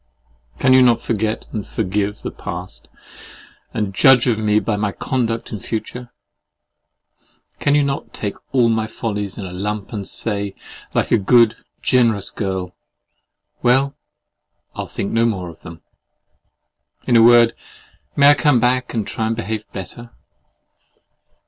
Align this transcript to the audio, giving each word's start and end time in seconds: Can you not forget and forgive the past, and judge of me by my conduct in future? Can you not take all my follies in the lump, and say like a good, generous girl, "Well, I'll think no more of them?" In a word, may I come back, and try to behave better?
Can 0.57 0.73
you 0.73 0.81
not 0.81 0.99
forget 0.99 1.45
and 1.51 1.67
forgive 1.67 2.23
the 2.23 2.31
past, 2.31 2.87
and 3.71 3.93
judge 3.93 4.25
of 4.25 4.39
me 4.39 4.59
by 4.59 4.75
my 4.75 4.91
conduct 4.91 5.51
in 5.51 5.59
future? 5.59 6.09
Can 7.59 7.75
you 7.75 7.83
not 7.83 8.11
take 8.11 8.33
all 8.51 8.67
my 8.67 8.87
follies 8.87 9.37
in 9.37 9.43
the 9.45 9.53
lump, 9.53 9.93
and 9.93 10.07
say 10.07 10.55
like 10.95 11.11
a 11.11 11.19
good, 11.19 11.55
generous 11.83 12.31
girl, 12.31 12.75
"Well, 13.61 13.95
I'll 14.73 14.87
think 14.87 15.11
no 15.11 15.27
more 15.27 15.49
of 15.49 15.61
them?" 15.61 15.83
In 17.05 17.15
a 17.15 17.21
word, 17.21 17.53
may 18.15 18.31
I 18.31 18.33
come 18.33 18.59
back, 18.59 18.95
and 18.95 19.05
try 19.05 19.29
to 19.29 19.35
behave 19.35 19.71
better? 19.71 20.09